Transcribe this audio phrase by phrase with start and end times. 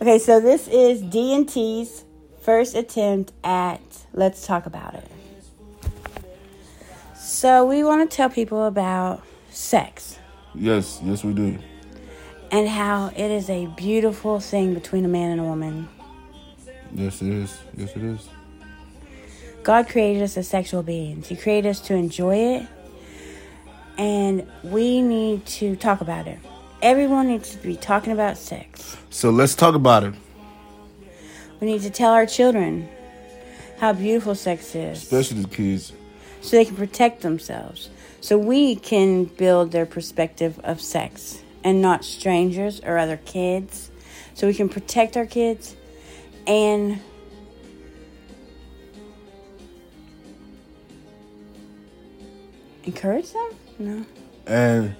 [0.00, 2.04] Okay, so this is D and T's
[2.40, 3.80] first attempt at
[4.14, 5.06] let's talk about it.
[7.16, 10.18] So we want to tell people about sex
[10.54, 11.58] Yes, yes, we do.
[12.50, 15.88] and how it is a beautiful thing between a man and a woman.
[16.94, 17.58] Yes, it is.
[17.76, 18.28] Yes, it is.
[19.62, 21.28] God created us as sexual beings.
[21.28, 22.66] He created us to enjoy it,
[23.98, 26.38] and we need to talk about it.
[26.82, 28.96] Everyone needs to be talking about sex.
[29.10, 30.14] So let's talk about it,
[31.60, 32.88] We need to tell our children
[33.78, 35.92] how beautiful sex is especially the kids.
[36.40, 37.90] so they can protect themselves.
[38.22, 43.90] So we can build their perspective of sex and not strangers or other kids.
[44.34, 45.76] So we can protect our kids
[46.46, 46.98] and
[52.84, 53.50] encourage them?
[53.78, 54.06] No.
[54.46, 54.94] and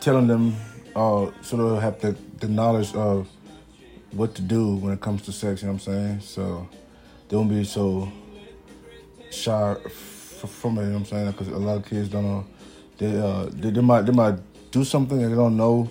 [0.00, 0.54] telling them
[0.96, 3.28] uh so they'll have the, the knowledge of
[4.12, 6.20] what to do when it comes to sex, you know what I'm saying?
[6.20, 6.68] So
[7.30, 8.10] won't be so
[9.30, 9.92] shy f-
[10.48, 11.30] from it, you know what I'm saying?
[11.32, 12.46] Because a lot of kids don't know.
[12.96, 14.38] They, uh, they, they might they might
[14.70, 15.90] do something and they don't know,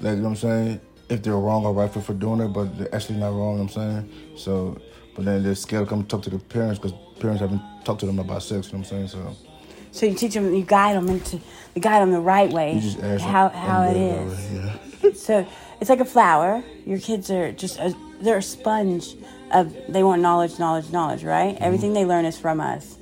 [0.00, 2.48] like, you know what I'm saying, if they're wrong or right for, for doing it,
[2.48, 4.36] but they're actually not wrong, you know what I'm saying?
[4.36, 4.78] So,
[5.14, 8.06] but then they're scared to come talk to the parents because parents haven't talked to
[8.06, 9.08] them about sex, you know what I'm saying?
[9.08, 9.36] So,
[9.92, 11.40] So you teach them, you guide them into,
[11.80, 14.78] guide them the right way, you just ask how how it and, uh.
[15.02, 15.12] Yeah.
[15.14, 15.46] So
[15.80, 16.62] it's like a flower.
[16.84, 19.16] Your kids are just a, they're a sponge
[19.52, 21.22] of they want knowledge, knowledge, knowledge.
[21.24, 21.54] Right?
[21.54, 21.64] Mm-hmm.
[21.64, 22.96] Everything they learn is from us.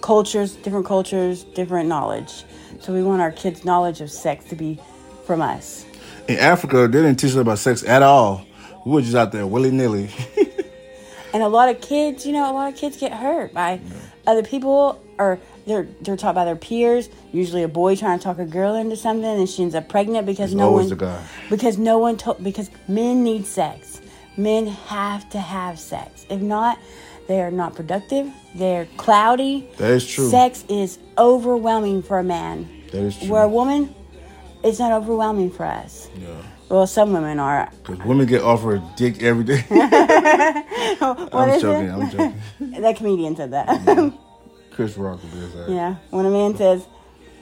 [0.00, 2.44] Cultures, different cultures, different knowledge.
[2.80, 4.80] So we want our kids' knowledge of sex to be
[5.24, 5.84] from us.
[6.28, 8.44] In Africa, they didn't teach us about sex at all.
[8.84, 10.10] We were just out there willy nilly.
[11.32, 13.80] And a lot of kids, you know, a lot of kids get hurt by
[14.26, 17.08] other people, or they're they're taught by their peers.
[17.32, 20.26] Usually, a boy trying to talk a girl into something, and she ends up pregnant
[20.26, 21.22] because It's no one guy.
[21.50, 24.00] because no one told because men need sex.
[24.36, 26.24] Men have to have sex.
[26.30, 26.78] If not,
[27.28, 28.32] they are not productive.
[28.54, 29.68] They're cloudy.
[29.78, 30.28] That is true.
[30.30, 32.68] Sex is overwhelming for a man.
[32.92, 33.28] That is true.
[33.28, 33.94] Where a woman,
[34.64, 36.08] it's not overwhelming for us.
[36.16, 36.28] yeah.
[36.68, 37.70] Well, some women are.
[37.82, 39.64] Because women get offered a dick every day.
[41.00, 41.86] What I'm is joking.
[41.88, 41.92] it?
[41.92, 42.34] I'm joking.
[42.82, 44.14] That comedian said that.
[44.78, 45.68] Chris Rock will be his ass.
[45.68, 46.86] Yeah, when a man says,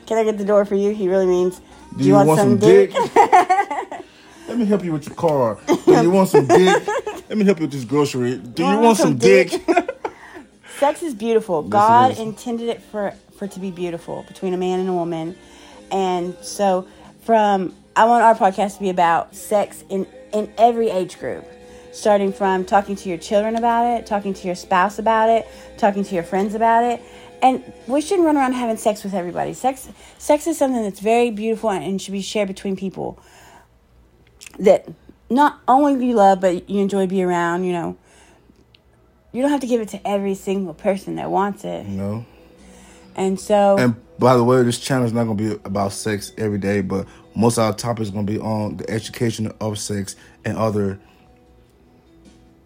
[0.07, 1.61] "Can I get the door for you?" He really means,
[1.95, 2.95] "Do, you want, some dick?
[4.49, 5.59] Let me help you with your car.
[5.67, 6.89] Do you want some dick?
[7.29, 8.39] Let me help you with this grocery.
[8.39, 9.51] Do you want some dick?
[10.79, 11.61] Sex is beautiful.
[11.65, 12.21] Yes, God is.
[12.21, 15.37] intended it for for it to be beautiful between a man and a woman,
[15.91, 16.89] and so
[17.21, 21.45] from I want our podcast to be about sex in in every age group,
[21.93, 26.03] starting from talking to your children about it, talking to your spouse about it, talking
[26.03, 27.03] to your friends about it.
[27.43, 29.53] And we shouldn't run around having sex with everybody.
[29.53, 29.89] Sex,
[30.19, 33.19] sex is something that's very beautiful and should be shared between people.
[34.59, 34.89] that
[35.29, 37.97] not only you love but you enjoy to be around you know
[39.33, 42.25] you don't have to give it to every single person that wants it No.
[43.17, 46.33] and so And by the way, this channel is not going to be about sex
[46.39, 50.17] every day, but most of our topics going to be on the education of sex
[50.45, 50.99] and other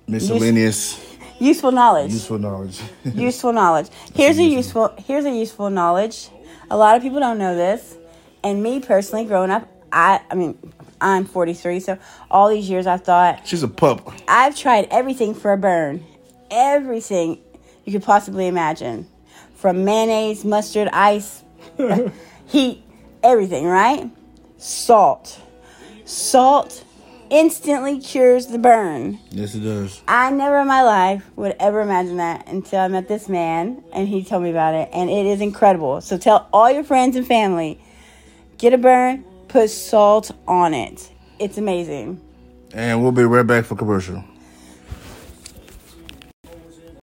[0.06, 1.09] miscellaneous
[1.40, 2.80] useful knowledge useful knowledge.
[3.14, 6.28] useful knowledge here's a useful here's a useful knowledge
[6.70, 7.96] a lot of people don't know this
[8.44, 10.56] and me personally growing up i i mean
[11.00, 11.98] i'm 43 so
[12.30, 14.12] all these years i thought She's a pup.
[14.28, 16.04] I've tried everything for a burn.
[16.50, 17.38] Everything
[17.84, 19.08] you could possibly imagine.
[19.54, 21.42] From mayonnaise, mustard, ice,
[22.46, 22.82] heat,
[23.22, 24.10] everything, right?
[24.58, 25.40] Salt.
[26.04, 26.84] Salt
[27.30, 29.18] instantly cures the burn.
[29.30, 30.02] Yes, it does.
[30.06, 34.06] I never in my life would ever imagine that until I met this man and
[34.08, 34.90] he told me about it.
[34.92, 36.00] And it is incredible.
[36.00, 37.80] So tell all your friends and family
[38.58, 41.10] get a burn, put salt on it.
[41.38, 42.20] It's amazing.
[42.74, 44.22] And we'll be right back for commercial.